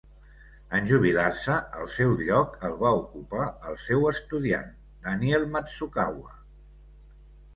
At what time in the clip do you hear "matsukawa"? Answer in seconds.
5.57-6.35